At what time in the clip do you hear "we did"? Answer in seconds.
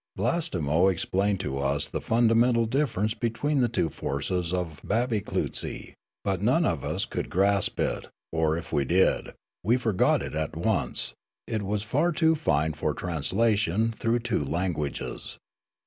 8.73-9.33